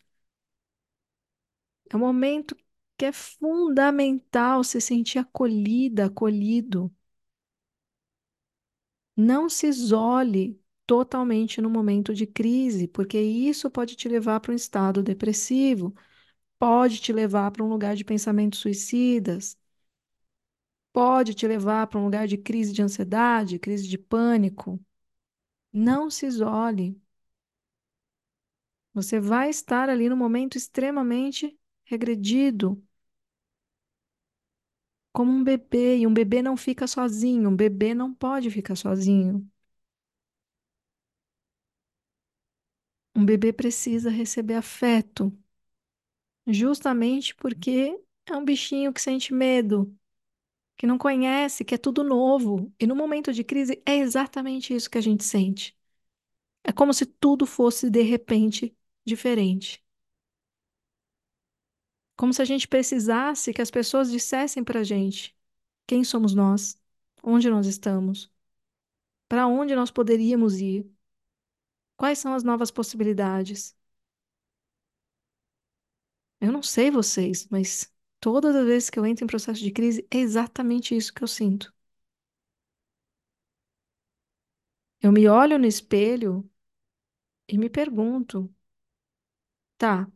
É 1.91 1.97
um 1.97 2.01
momento 2.01 2.57
que 2.99 3.05
é 3.07 3.13
fundamental 3.13 4.63
se 4.65 4.81
sentir 4.81 5.19
acolhida, 5.19 6.07
acolhido. 6.07 6.93
Não 9.17 9.49
se 9.49 9.67
isole 9.67 10.59
totalmente 10.87 11.61
no 11.61 11.69
momento 11.71 12.15
de 12.15 12.27
crise, 12.27 12.87
porque 12.89 13.19
isso 13.21 13.71
pode 13.71 13.95
te 13.97 14.09
levar 14.09 14.41
para 14.41 14.53
um 14.53 14.55
estado 14.55 15.03
depressivo, 15.03 15.95
pode 16.59 17.01
te 17.01 17.13
levar 17.13 17.51
para 17.53 17.65
um 17.65 17.69
lugar 17.71 17.97
de 17.97 18.05
pensamentos 18.05 18.61
suicidas, 18.61 19.59
pode 20.93 21.33
te 21.35 21.47
levar 21.47 21.87
para 21.87 21.99
um 22.01 22.05
lugar 22.05 22.27
de 22.27 22.37
crise 22.39 22.73
de 22.73 22.83
ansiedade, 22.83 23.59
crise 23.59 23.87
de 23.89 23.97
pânico. 23.99 24.81
Não 25.73 26.11
se 26.11 26.27
isole. 26.27 27.01
Você 28.93 29.21
vai 29.21 29.49
estar 29.51 29.89
ali 29.89 30.09
no 30.09 30.17
momento 30.17 30.57
extremamente 30.59 31.57
regredido, 31.85 32.83
como 35.17 35.33
um 35.33 35.43
bebê, 35.45 35.99
e 35.99 36.07
um 36.07 36.15
bebê 36.15 36.43
não 36.43 36.57
fica 36.57 36.87
sozinho, 36.87 37.51
um 37.51 37.57
bebê 37.57 37.95
não 37.95 38.15
pode 38.15 38.51
ficar 38.51 38.77
sozinho. 38.77 39.49
Um 43.17 43.25
bebê 43.27 43.53
precisa 43.53 44.11
receber 44.11 44.55
afeto, 44.55 45.37
justamente 46.47 47.35
porque 47.35 47.99
é 48.27 48.37
um 48.37 48.45
bichinho 48.45 48.93
que 48.93 49.01
sente 49.01 49.33
medo, 49.35 49.97
que 50.79 50.87
não 50.87 50.99
conhece, 50.99 51.65
que 51.65 51.75
é 51.77 51.79
tudo 51.79 52.05
novo. 52.05 52.73
E 52.81 52.87
no 52.89 52.97
momento 52.97 53.33
de 53.35 53.45
crise 53.45 53.83
é 53.87 53.97
exatamente 53.99 54.75
isso 54.75 54.91
que 54.91 54.99
a 54.99 55.03
gente 55.03 55.25
sente. 55.25 55.77
É 56.65 56.73
como 56.73 56.95
se 56.95 57.07
tudo 57.07 57.47
fosse 57.47 57.91
de 57.91 58.03
repente 58.03 58.77
diferente. 59.07 59.85
Como 62.17 62.33
se 62.33 62.43
a 62.43 62.45
gente 62.45 62.69
precisasse 62.69 63.53
que 63.53 63.63
as 63.63 63.71
pessoas 63.71 64.11
dissessem 64.11 64.65
para 64.65 64.81
a 64.81 64.85
gente 64.85 65.37
quem 65.87 66.03
somos 66.05 66.35
nós, 66.35 66.81
onde 67.23 67.51
nós 67.51 67.67
estamos, 67.67 68.31
para 69.29 69.47
onde 69.47 69.75
nós 69.77 69.91
poderíamos 69.91 70.61
ir, 70.61 70.91
quais 71.97 72.19
são 72.19 72.33
as 72.35 72.43
novas 72.43 72.71
possibilidades. 72.71 73.77
Eu 76.41 76.51
não 76.53 76.63
sei 76.63 76.91
vocês, 76.91 77.47
mas 77.51 77.93
todas 78.21 78.55
as 78.57 78.65
vezes 78.67 78.89
que 78.91 78.99
eu 78.99 79.05
entro 79.07 79.25
em 79.25 79.27
processo 79.27 79.61
de 79.61 79.71
crise, 79.71 80.07
é 80.11 80.17
exatamente 80.19 80.97
isso 80.97 81.13
que 81.13 81.23
eu 81.23 81.29
sinto. 81.29 81.73
Eu 85.01 85.11
me 85.13 85.27
olho 85.29 85.59
no 85.59 85.65
espelho 85.67 86.47
e 87.49 87.59
me 87.59 87.69
pergunto: 87.71 88.53
tá, 89.79 90.07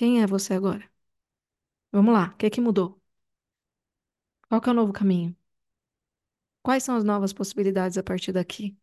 quem 0.00 0.20
é 0.22 0.26
você 0.26 0.54
agora? 0.54 0.90
Vamos 1.92 2.12
lá, 2.14 2.30
o 2.34 2.36
que 2.36 2.46
é 2.46 2.50
que 2.50 2.60
mudou? 2.60 3.00
Qual 4.48 4.60
que 4.60 4.68
é 4.68 4.72
o 4.72 4.74
novo 4.74 4.92
caminho? 4.92 5.34
Quais 6.62 6.82
são 6.84 6.96
as 6.96 7.04
novas 7.04 7.32
possibilidades 7.34 7.98
a 7.98 8.02
partir 8.02 8.32
daqui? 8.32 8.74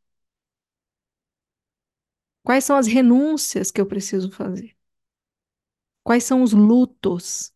Quais 2.43 2.63
são 2.63 2.75
as 2.77 2.87
renúncias 2.87 3.69
que 3.71 3.79
eu 3.81 3.85
preciso 3.85 4.31
fazer? 4.31 4.75
Quais 6.03 6.23
são 6.23 6.41
os 6.41 6.53
lutos 6.53 7.53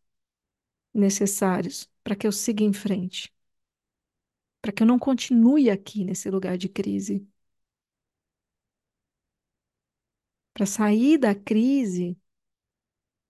necessários 0.94 1.89
para 2.03 2.15
que 2.15 2.27
eu 2.27 2.32
siga 2.32 2.63
em 2.63 2.74
frente? 2.74 3.34
Para 4.62 4.72
que 4.72 4.82
eu 4.84 4.88
não 4.88 4.98
continue 5.00 5.70
aqui 5.70 6.03
nesse 6.06 6.30
lugar 6.30 6.58
de 6.58 6.68
crise? 6.70 7.27
Para 10.53 10.65
sair 10.65 11.18
da 11.18 11.34
crise, 11.36 12.18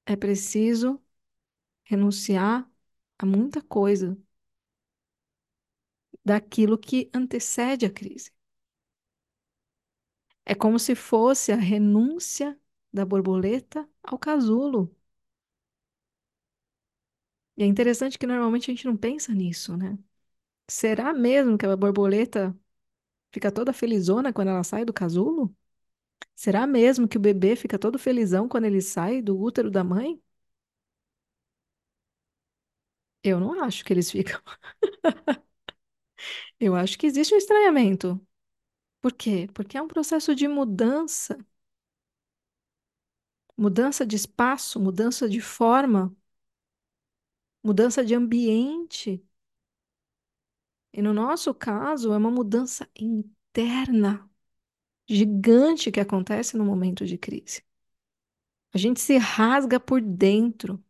é 0.06 0.16
preciso 0.16 1.02
renunciar 1.86 2.70
a 3.20 3.26
muita 3.28 3.62
coisa 3.64 4.18
daquilo 6.26 6.78
que 6.80 7.10
antecede 7.14 7.86
a 7.86 7.90
crise. 7.92 8.32
É 10.46 10.54
como 10.56 10.78
se 10.80 10.94
fosse 10.96 11.52
a 11.52 11.56
renúncia 11.56 12.56
da 12.94 13.04
borboleta 13.06 13.88
ao 14.04 14.18
casulo. 14.20 14.96
E 17.58 17.64
é 17.64 17.66
interessante 17.66 18.18
que 18.18 18.26
normalmente 18.28 18.72
a 18.72 18.74
gente 18.74 18.86
não 18.86 18.98
pensa 18.98 19.34
nisso, 19.34 19.76
né? 19.78 19.98
Será 20.70 21.14
mesmo 21.14 21.58
que 21.58 21.66
a 21.66 21.78
borboleta 21.78 22.58
fica 23.34 23.52
toda 23.52 23.74
felizona 23.74 24.34
quando 24.34 24.50
ela 24.50 24.64
sai 24.66 24.86
do 24.86 24.94
casulo? 24.94 25.56
Será 26.36 26.66
mesmo 26.68 27.08
que 27.08 27.18
o 27.18 27.20
bebê 27.22 27.56
fica 27.56 27.80
todo 27.80 28.00
felizão 28.00 28.48
quando 28.50 28.66
ele 28.66 28.82
sai 28.82 29.22
do 29.22 29.40
útero 29.40 29.70
da 29.72 29.84
mãe? 29.84 30.22
Eu 33.24 33.40
não 33.40 33.64
acho 33.64 33.84
que 33.86 33.94
eles 33.94 34.10
ficam. 34.12 34.40
Eu 36.60 36.76
acho 36.76 36.98
que 36.98 37.08
existe 37.08 37.34
um 37.34 37.38
estranhamento. 37.38 38.20
Por 39.02 39.14
quê? 39.14 39.50
Porque 39.54 39.78
é 39.78 39.84
um 39.84 39.90
processo 39.90 40.36
de 40.36 40.48
mudança. 40.50 41.38
Mudança 43.58 44.06
de 44.06 44.16
espaço, 44.18 44.78
mudança 44.80 45.30
de 45.30 45.40
forma, 45.42 46.14
mudança 47.64 48.04
de 48.06 48.14
ambiente. 48.16 49.24
E 50.94 51.02
no 51.02 51.14
nosso 51.14 51.54
caso, 51.54 52.14
é 52.14 52.18
uma 52.18 52.32
mudança 52.32 52.88
interna 52.96 54.30
gigante 55.08 55.92
que 55.92 56.00
acontece 56.00 56.58
no 56.58 56.66
momento 56.66 57.06
de 57.06 57.18
crise. 57.18 57.62
A 58.74 58.78
gente 58.78 59.00
se 59.00 59.18
rasga 59.18 59.80
por 59.80 60.02
dentro. 60.02 60.84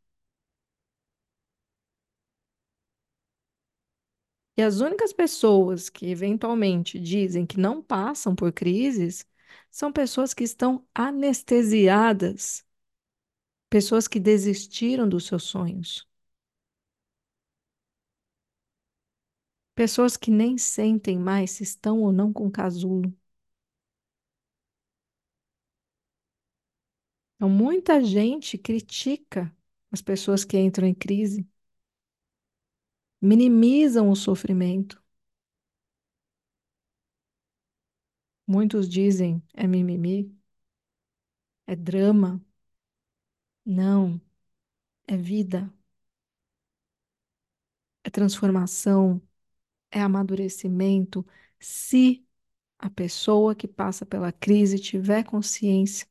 E 4.58 4.62
as 4.62 4.80
únicas 4.82 5.12
pessoas 5.13 5.89
que 5.89 6.08
eventualmente 6.08 7.00
dizem 7.00 7.46
que 7.46 7.60
não 7.60 7.82
passam 7.82 8.36
por 8.36 8.51
crises 8.53 9.25
são 9.70 9.91
pessoas 9.91 10.34
que 10.34 10.44
estão 10.44 10.86
anestesiadas, 10.94 12.65
pessoas 13.72 14.08
que 14.08 14.20
desistiram 14.20 15.10
dos 15.10 15.25
seus 15.25 15.41
sonhos, 15.44 16.08
pessoas 19.75 20.15
que 20.18 20.32
nem 20.32 20.58
sentem 20.58 21.18
mais 21.20 21.51
se 21.51 21.63
estão 21.63 22.01
ou 22.01 22.12
não 22.13 22.32
com 22.34 22.50
casulo. 22.52 23.13
Então, 27.41 27.49
muita 27.49 28.04
gente 28.04 28.56
critica 28.56 29.51
as 29.91 29.99
pessoas 29.99 30.45
que 30.45 30.60
entram 30.60 30.88
em 30.88 30.93
crise, 30.93 31.43
minimizam 33.19 34.10
o 34.12 34.15
sofrimento. 34.15 35.01
Muitos 38.45 38.88
dizem 38.88 39.41
é 39.56 39.65
mimimi, 39.65 40.32
é 41.65 41.75
drama. 41.75 42.39
Não, 43.65 44.21
é 45.08 45.17
vida, 45.17 45.71
é 48.04 48.10
transformação, 48.10 49.21
é 49.91 50.01
amadurecimento. 50.01 51.25
Se 51.60 52.25
a 52.80 52.89
pessoa 52.89 53.56
que 53.56 53.67
passa 53.67 54.06
pela 54.06 54.32
crise 54.34 54.80
tiver 54.80 55.23
consciência 55.25 56.08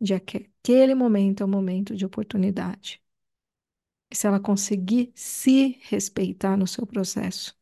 de 0.00 0.18
que 0.20 0.38
aquele 0.38 0.94
momento 0.94 1.42
é 1.42 1.46
um 1.46 1.48
momento 1.50 1.94
de 1.96 2.04
oportunidade. 2.06 3.00
E 4.10 4.14
se 4.16 4.26
ela 4.26 4.38
conseguir 4.40 5.12
se 5.14 5.78
respeitar 5.82 6.56
no 6.56 6.66
seu 6.66 6.86
processo 6.86 7.56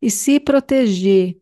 e 0.00 0.10
se 0.10 0.40
proteger, 0.40 1.40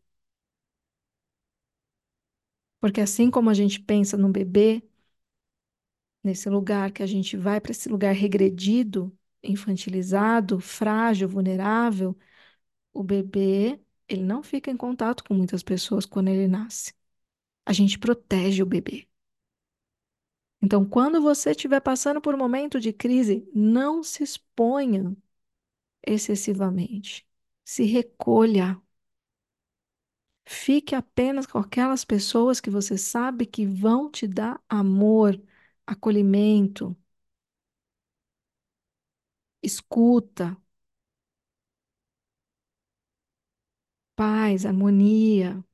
porque 2.80 3.00
assim 3.00 3.30
como 3.30 3.50
a 3.50 3.54
gente 3.54 3.80
pensa 3.80 4.16
no 4.16 4.28
bebê, 4.30 4.82
nesse 6.22 6.48
lugar 6.48 6.90
que 6.92 7.02
a 7.02 7.06
gente 7.06 7.36
vai 7.36 7.60
para 7.60 7.70
esse 7.72 7.88
lugar 7.88 8.14
regredido, 8.14 9.16
infantilizado, 9.42 10.60
frágil, 10.60 11.28
vulnerável, 11.28 12.16
o 12.92 13.02
bebê, 13.04 13.80
ele 14.08 14.24
não 14.24 14.42
fica 14.42 14.70
em 14.70 14.76
contato 14.78 15.24
com 15.24 15.34
muitas 15.34 15.62
pessoas 15.64 16.06
quando 16.06 16.28
ele 16.28 16.48
nasce. 16.48 16.94
A 17.66 17.72
gente 17.74 17.98
protege 17.98 18.62
o 18.62 18.66
bebê. 18.66 19.08
Então, 20.64 20.85
quando 20.85 21.20
você 21.20 21.50
estiver 21.50 21.81
passando 21.81 22.20
por 22.20 22.35
um 22.35 22.38
momento 22.38 22.81
de 22.81 22.92
crise, 22.92 23.48
não 23.55 24.03
se 24.03 24.22
exponha 24.22 25.14
excessivamente. 26.07 27.27
Se 27.64 27.85
recolha. 27.85 28.81
Fique 30.46 30.94
apenas 30.94 31.46
com 31.46 31.59
aquelas 31.59 32.03
pessoas 32.05 32.59
que 32.61 32.70
você 32.70 32.96
sabe 32.98 33.44
que 33.46 33.66
vão 33.66 34.11
te 34.11 34.27
dar 34.27 34.59
amor, 34.68 35.38
acolhimento, 35.87 36.96
escuta, 39.62 40.46
paz, 44.16 44.64
harmonia. 44.66 45.64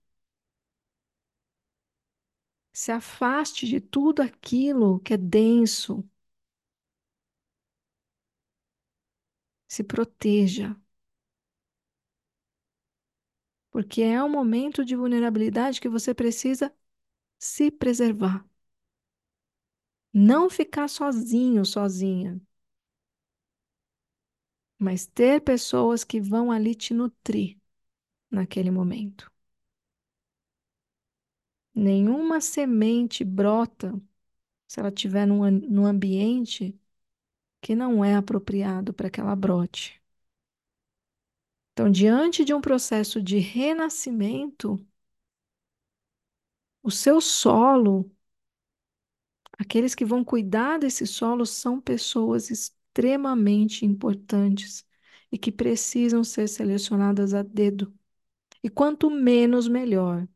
Se 2.80 2.90
afaste 2.92 3.66
de 3.66 3.78
tudo 3.78 4.22
aquilo 4.22 5.00
que 5.00 5.12
é 5.12 5.16
denso. 5.18 6.02
Se 9.66 9.82
proteja. 9.82 10.76
Porque 13.70 14.00
é 14.02 14.22
um 14.22 14.28
momento 14.28 14.84
de 14.84 14.94
vulnerabilidade 14.96 15.80
que 15.80 15.88
você 15.88 16.14
precisa 16.14 16.72
se 17.38 17.70
preservar. 17.70 18.46
Não 20.14 20.48
ficar 20.48 20.86
sozinho, 20.88 21.64
sozinha. 21.64 22.40
Mas 24.78 25.06
ter 25.06 25.40
pessoas 25.42 26.02
que 26.04 26.20
vão 26.20 26.50
ali 26.50 26.74
te 26.74 26.92
nutrir 26.94 27.56
naquele 28.30 28.70
momento. 28.70 29.30
Nenhuma 31.80 32.40
semente 32.42 33.24
brota 33.24 33.98
se 34.68 34.80
ela 34.80 34.90
estiver 34.90 35.26
num, 35.26 35.50
num 35.50 35.86
ambiente 35.86 36.78
que 37.62 37.74
não 37.76 38.04
é 38.04 38.16
apropriado 38.16 38.94
para 38.94 39.10
que 39.10 39.20
ela 39.20 39.36
brote. 39.36 40.02
Então, 41.72 41.90
diante 41.90 42.44
de 42.44 42.54
um 42.54 42.60
processo 42.60 43.20
de 43.22 43.38
renascimento, 43.38 44.78
o 46.82 46.90
seu 46.90 47.20
solo, 47.22 48.10
aqueles 49.58 49.94
que 49.94 50.04
vão 50.04 50.24
cuidar 50.24 50.78
desse 50.78 51.06
solo 51.06 51.46
são 51.46 51.80
pessoas 51.80 52.50
extremamente 52.50 53.84
importantes 53.86 54.84
e 55.30 55.38
que 55.38 55.52
precisam 55.52 56.24
ser 56.24 56.48
selecionadas 56.48 57.34
a 57.34 57.42
dedo. 57.42 57.92
E 58.64 58.70
quanto 58.70 59.10
menos, 59.10 59.68
melhor. 59.68 60.28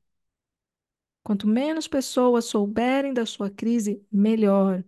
Quanto 1.24 1.46
menos 1.48 1.88
pessoas 1.88 2.44
souberem 2.46 3.12
da 3.14 3.26
sua 3.26 3.50
crise, 3.50 4.00
melhor. 4.12 4.84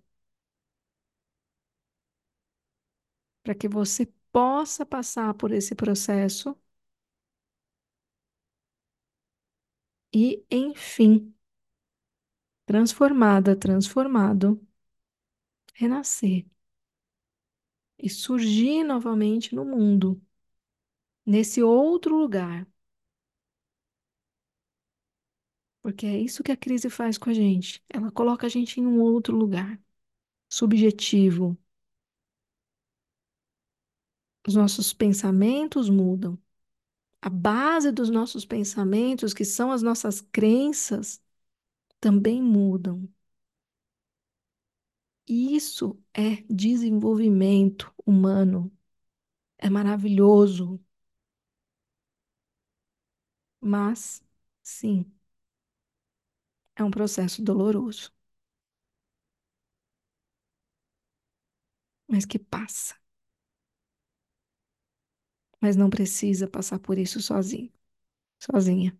Para 3.43 3.55
que 3.55 3.67
você 3.69 4.07
possa 4.33 4.85
passar 4.85 5.33
por 5.35 5.51
esse 5.53 5.75
processo 5.75 6.55
e, 10.13 10.45
enfim, 10.51 11.33
transformada, 12.65 13.57
transformado, 13.57 14.61
renascer. 15.75 16.45
e 17.99 18.09
surgir 18.09 18.83
novamente 18.85 19.55
no 19.55 19.63
mundo, 19.65 20.19
nesse 21.27 21.63
outro 21.63 22.17
lugar. 22.17 22.67
Porque 25.87 26.05
é 26.07 26.19
isso 26.19 26.43
que 26.43 26.51
a 26.53 26.57
crise 26.57 26.91
faz 26.91 27.17
com 27.19 27.31
a 27.31 27.35
gente. 27.35 27.81
Ela 27.89 28.11
coloca 28.11 28.47
a 28.47 28.51
gente 28.51 28.81
em 28.81 28.87
um 28.87 29.01
outro 29.01 29.37
lugar, 29.37 29.81
subjetivo. 30.51 31.57
Os 34.47 34.55
nossos 34.55 34.93
pensamentos 34.93 35.89
mudam. 35.91 36.39
A 37.23 37.31
base 37.31 37.93
dos 37.93 38.11
nossos 38.11 38.45
pensamentos, 38.47 39.35
que 39.35 39.45
são 39.45 39.73
as 39.73 39.83
nossas 39.83 40.21
crenças, 40.21 41.23
também 42.01 42.43
mudam. 42.43 43.09
E 45.29 45.55
isso 45.57 45.97
é 46.15 46.43
desenvolvimento 46.51 47.93
humano. 48.05 48.73
É 49.59 49.71
maravilhoso. 49.71 50.81
Mas, 53.61 54.23
sim, 54.63 55.05
é 56.77 56.85
um 56.85 56.91
processo 56.91 57.43
doloroso. 57.43 58.13
Mas 62.09 62.25
que 62.27 62.39
passa. 62.39 62.95
Mas 65.61 65.77
não 65.77 65.91
precisa 65.91 66.49
passar 66.49 66.79
por 66.79 66.97
isso 66.99 67.21
sozinho, 67.21 67.71
sozinha. 68.41 68.99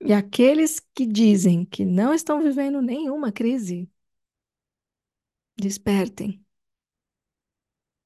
E 0.00 0.12
aqueles 0.12 0.80
que 0.94 1.06
dizem 1.06 1.64
que 1.64 1.84
não 1.84 2.12
estão 2.14 2.42
vivendo 2.42 2.80
nenhuma 2.82 3.30
crise, 3.32 3.88
despertem. 5.60 6.40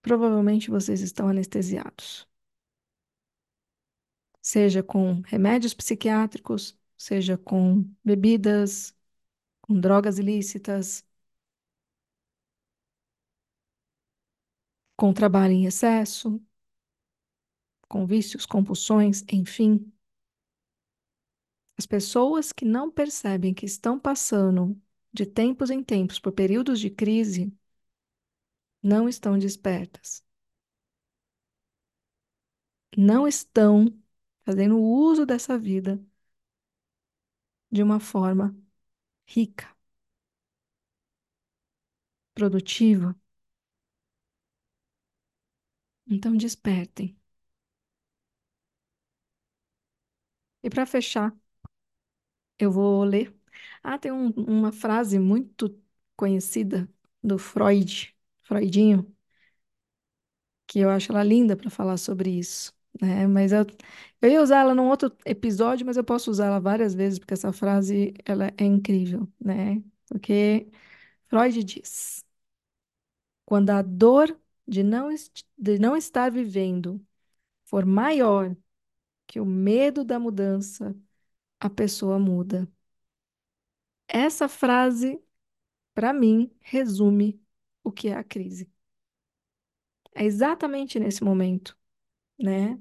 Provavelmente 0.00 0.70
vocês 0.70 1.00
estão 1.00 1.26
anestesiados. 1.28 2.26
Seja 4.42 4.82
com 4.82 5.20
remédios 5.22 5.72
psiquiátricos, 5.74 6.76
seja 6.98 7.38
com 7.38 7.84
bebidas, 8.04 8.94
com 9.62 9.78
drogas 9.80 10.18
ilícitas, 10.18 11.06
com 14.96 15.12
trabalho 15.12 15.52
em 15.52 15.66
excesso, 15.66 16.40
com 17.88 18.04
vícios, 18.06 18.44
compulsões, 18.44 19.24
enfim. 19.32 19.92
As 21.78 21.84
pessoas 21.86 22.50
que 22.52 22.64
não 22.64 22.90
percebem 22.90 23.52
que 23.52 23.66
estão 23.66 23.98
passando 24.00 24.80
de 25.12 25.26
tempos 25.26 25.68
em 25.70 25.82
tempos 25.84 26.18
por 26.18 26.32
períodos 26.32 26.80
de 26.80 26.88
crise 26.90 27.52
não 28.82 29.08
estão 29.08 29.36
despertas. 29.38 30.22
Não 32.96 33.26
estão 33.28 33.86
fazendo 34.44 34.78
uso 34.80 35.26
dessa 35.26 35.58
vida 35.58 36.00
de 37.70 37.82
uma 37.82 37.98
forma 38.00 38.56
rica, 39.26 39.68
produtiva. 42.34 43.14
Então 46.06 46.36
despertem. 46.36 47.16
E 50.62 50.68
para 50.70 50.86
fechar, 50.86 51.32
eu 52.58 52.70
vou 52.70 53.04
ler. 53.04 53.34
Ah, 53.82 53.98
tem 53.98 54.12
um- 54.12 54.30
uma 54.30 54.72
frase 54.72 55.18
muito 55.18 55.78
conhecida 56.16 56.88
do 57.22 57.38
Freud, 57.38 58.14
Freudinho, 58.42 59.14
que 60.66 60.78
eu 60.80 60.90
acho 60.90 61.12
ela 61.12 61.22
linda 61.22 61.56
para 61.56 61.70
falar 61.70 61.96
sobre 61.96 62.30
isso, 62.30 62.72
né? 63.00 63.26
Mas 63.26 63.52
eu, 63.52 63.64
eu 64.20 64.30
ia 64.30 64.42
usar 64.42 64.60
ela 64.60 64.74
num 64.74 64.88
outro 64.88 65.16
episódio, 65.24 65.86
mas 65.86 65.96
eu 65.96 66.04
posso 66.04 66.30
usar 66.30 66.46
ela 66.46 66.60
várias 66.60 66.94
vezes 66.94 67.18
porque 67.18 67.34
essa 67.34 67.52
frase 67.52 68.14
ela 68.24 68.48
é 68.56 68.64
incrível, 68.64 69.28
né? 69.40 69.82
Porque 70.08 70.68
Freud 71.28 71.64
diz: 71.64 72.24
quando 73.44 73.70
a 73.70 73.82
dor 73.82 74.38
de 74.66 74.82
não, 74.82 75.08
de 75.58 75.78
não 75.78 75.96
estar 75.96 76.30
vivendo 76.30 77.04
for 77.64 77.84
maior 77.86 78.56
que 79.26 79.40
o 79.40 79.46
medo 79.46 80.04
da 80.04 80.18
mudança, 80.20 80.96
a 81.60 81.70
pessoa 81.70 82.18
muda. 82.20 82.68
Essa 84.08 84.48
frase, 84.48 85.20
para 85.94 86.12
mim, 86.14 86.50
resume 86.60 87.40
o 87.84 87.92
que 87.92 88.08
é 88.08 88.14
a 88.16 88.24
crise. 88.24 88.70
É 90.14 90.24
exatamente 90.24 90.98
nesse 90.98 91.22
momento, 91.24 91.76
né? 92.42 92.78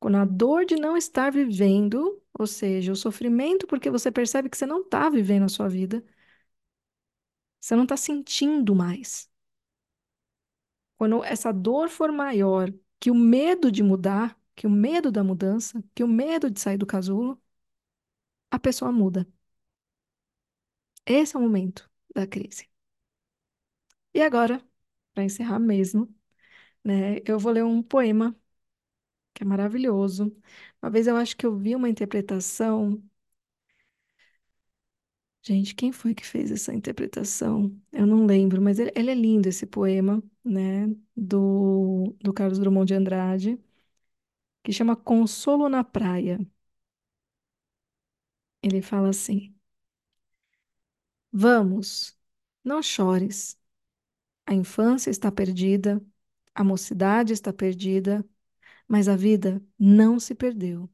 Quando 0.00 0.16
a 0.16 0.24
dor 0.24 0.64
de 0.66 0.76
não 0.76 0.96
estar 0.96 1.30
vivendo, 1.32 2.20
ou 2.38 2.46
seja, 2.46 2.92
o 2.92 2.96
sofrimento 2.96 3.66
porque 3.66 3.90
você 3.90 4.10
percebe 4.10 4.48
que 4.50 4.56
você 4.56 4.66
não 4.66 4.82
está 4.82 5.08
vivendo 5.10 5.44
a 5.44 5.48
sua 5.48 5.68
vida, 5.68 6.04
você 7.60 7.74
não 7.76 7.84
está 7.84 7.96
sentindo 7.96 8.74
mais. 8.74 9.30
Quando 10.98 11.22
essa 11.24 11.52
dor 11.52 11.88
for 11.90 12.10
maior 12.12 12.72
que 13.00 13.10
o 13.10 13.14
medo 13.14 13.70
de 13.70 13.82
mudar, 13.82 14.38
que 14.54 14.66
o 14.66 14.70
medo 14.70 15.10
da 15.10 15.24
mudança, 15.24 15.82
que 15.94 16.04
o 16.04 16.08
medo 16.08 16.50
de 16.50 16.60
sair 16.60 16.78
do 16.78 16.86
casulo, 16.86 17.40
a 18.50 18.58
pessoa 18.58 18.92
muda. 18.92 19.26
Esse 21.06 21.36
é 21.36 21.38
o 21.38 21.42
momento 21.42 21.88
da 22.14 22.26
crise. 22.26 22.68
E 24.14 24.20
agora, 24.22 24.62
para 25.14 25.24
encerrar 25.24 25.58
mesmo, 25.58 26.14
né, 26.84 27.18
eu 27.26 27.38
vou 27.38 27.52
ler 27.52 27.64
um 27.64 27.82
poema 27.82 28.36
que 29.34 29.42
é 29.42 29.46
maravilhoso. 29.46 30.34
Uma 30.82 30.90
vez 30.90 31.06
eu 31.06 31.16
acho 31.16 31.36
que 31.36 31.46
eu 31.46 31.56
vi 31.56 31.74
uma 31.76 31.88
interpretação. 31.88 33.02
Gente, 35.44 35.74
quem 35.74 35.90
foi 35.92 36.14
que 36.14 36.24
fez 36.24 36.50
essa 36.52 36.72
interpretação? 36.72 37.76
Eu 37.90 38.06
não 38.06 38.26
lembro, 38.26 38.62
mas 38.62 38.78
ele, 38.78 38.92
ele 38.94 39.10
é 39.10 39.14
lindo 39.14 39.48
esse 39.48 39.66
poema, 39.66 40.22
né, 40.44 40.86
do, 41.16 42.14
do 42.20 42.32
Carlos 42.32 42.58
Drummond 42.60 42.86
de 42.86 42.94
Andrade, 42.94 43.58
que 44.62 44.72
chama 44.72 44.96
Consolo 44.96 45.68
na 45.68 45.84
Praia. 45.84 46.38
Ele 48.62 48.82
fala 48.82 49.10
assim: 49.10 49.54
Vamos, 51.32 52.16
não 52.64 52.82
chores. 52.82 53.58
A 54.46 54.54
infância 54.54 55.10
está 55.10 55.32
perdida, 55.32 56.02
a 56.54 56.64
mocidade 56.64 57.32
está 57.34 57.52
perdida, 57.52 58.24
mas 58.88 59.08
a 59.08 59.16
vida 59.16 59.62
não 59.78 60.18
se 60.20 60.34
perdeu. 60.34 60.88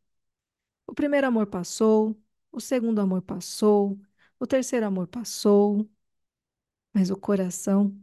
O 0.87 0.94
primeiro 0.94 1.27
amor 1.27 1.46
passou, 1.46 2.20
o 2.53 2.61
segundo 2.61 3.01
amor 3.01 3.22
passou, 3.22 4.01
o 4.40 4.46
terceiro 4.46 4.87
amor 4.87 5.09
passou, 5.09 5.88
mas 6.92 7.11
o 7.11 7.16
coração 7.16 7.98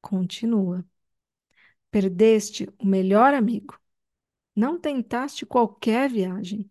continua. 0.00 0.84
Perdeste 1.90 2.68
o 2.78 2.86
melhor 2.86 3.34
amigo. 3.34 3.78
Não 4.56 4.78
tentaste 4.80 5.46
qualquer 5.46 6.10
viagem. 6.10 6.70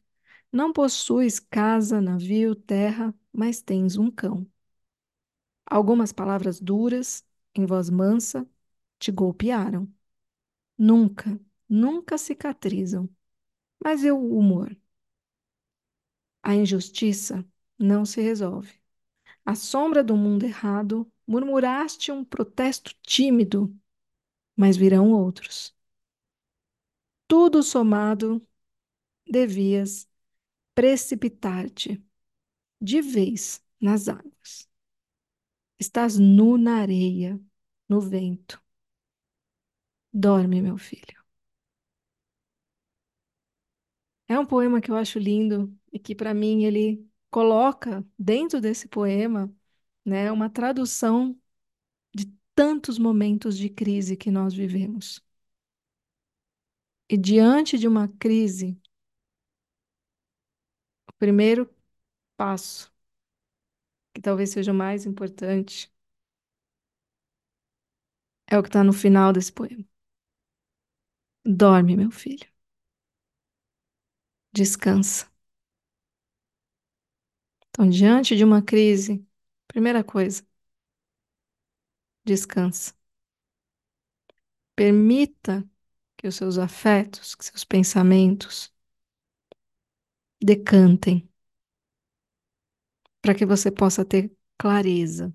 Não 0.51 0.73
possuis 0.73 1.39
casa, 1.39 2.01
navio, 2.01 2.55
terra, 2.55 3.13
mas 3.33 3.61
tens 3.61 3.97
um 3.97 4.11
cão. 4.11 4.47
Algumas 5.65 6.11
palavras 6.11 6.59
duras, 6.59 7.23
em 7.55 7.65
voz 7.65 7.89
mansa, 7.89 8.47
te 8.99 9.11
golpearam. 9.11 9.91
Nunca, 10.77 11.39
nunca 11.69 12.17
cicatrizam. 12.17 13.09
Mas 13.83 14.03
e 14.03 14.11
o 14.11 14.19
humor? 14.37 14.75
A 16.43 16.53
injustiça 16.55 17.45
não 17.77 18.05
se 18.05 18.19
resolve. 18.21 18.73
À 19.45 19.55
sombra 19.55 20.03
do 20.03 20.17
mundo 20.17 20.45
errado, 20.45 21.11
murmuraste 21.27 22.11
um 22.11 22.25
protesto 22.25 22.93
tímido, 23.03 23.75
mas 24.57 24.77
virão 24.77 25.11
outros. 25.13 25.75
Tudo 27.27 27.61
somado, 27.63 28.45
devias 29.27 30.09
precipitar-te 30.75 32.03
de 32.81 33.01
vez 33.01 33.63
nas 33.81 34.07
águas. 34.09 34.69
Estás 35.79 36.17
nu 36.19 36.57
na 36.57 36.75
areia, 36.83 37.39
no 37.89 37.99
vento. 38.01 38.61
Dorme, 40.13 40.61
meu 40.61 40.77
filho. 40.77 41.18
É 44.29 44.39
um 44.39 44.45
poema 44.45 44.81
que 44.81 44.91
eu 44.91 44.97
acho 44.97 45.19
lindo 45.19 45.75
e 45.93 45.99
que, 45.99 46.15
para 46.15 46.33
mim, 46.35 46.65
ele 46.65 47.05
coloca 47.31 48.05
dentro 48.19 48.61
desse 48.61 48.87
poema, 48.89 49.53
né, 50.05 50.31
uma 50.31 50.49
tradução 50.49 51.39
de 52.15 52.27
tantos 52.55 52.99
momentos 52.99 53.57
de 53.57 53.69
crise 53.69 54.17
que 54.17 54.31
nós 54.31 54.53
vivemos. 54.55 55.23
E 57.09 57.15
diante 57.17 57.77
de 57.77 57.87
uma 57.87 58.07
crise, 58.07 58.75
o 61.07 61.13
primeiro 61.13 61.69
passo, 62.37 62.91
que 64.13 64.21
talvez 64.21 64.51
seja 64.51 64.71
o 64.71 64.75
mais 64.75 65.05
importante, 65.07 65.91
É 68.53 68.55
o 68.57 68.63
que 68.63 68.69
está 68.69 68.83
no 68.83 68.93
final 69.03 69.31
desse 69.33 69.51
poema. 69.53 69.85
Dorme, 71.45 71.95
meu 71.97 72.11
filho. 72.11 72.47
Descansa. 74.59 75.25
Então, 77.69 77.89
diante 77.89 78.35
de 78.35 78.43
uma 78.43 78.61
crise, 78.61 79.25
primeira 79.67 80.03
coisa, 80.03 80.43
descansa. 82.25 82.93
Permita 84.75 85.63
que 86.17 86.27
os 86.27 86.35
seus 86.35 86.57
afetos, 86.57 87.35
que 87.35 87.45
seus 87.45 87.63
pensamentos 87.65 88.73
decantem, 90.41 91.17
para 93.21 93.35
que 93.35 93.45
você 93.45 93.71
possa 93.71 94.03
ter 94.05 94.31
clareza 94.57 95.33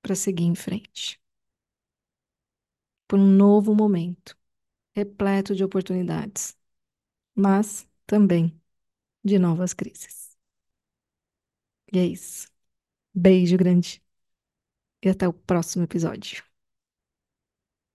para 0.00 0.14
seguir 0.14 0.44
em 0.44 0.54
frente. 0.54 1.20
Por 3.06 3.18
um 3.18 3.26
novo 3.26 3.74
momento, 3.76 4.36
repleto 4.96 5.54
de 5.56 5.64
oportunidades, 5.64 6.56
mas 7.34 7.88
também 8.06 8.58
de 9.24 9.38
novas 9.38 9.74
crises. 9.74 10.36
E 11.92 11.98
é 11.98 12.04
isso. 12.06 12.48
Beijo 13.14 13.56
grande 13.58 14.02
e 15.02 15.08
até 15.10 15.28
o 15.28 15.32
próximo 15.34 15.84
episódio. 15.84 16.42